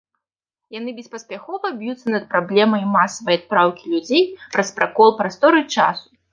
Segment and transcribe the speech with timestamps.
[0.77, 4.23] Яны беспаспяхова б'юцца над праблемай масавай адпраўкі людзей
[4.57, 6.07] праз пракол прасторы-часу.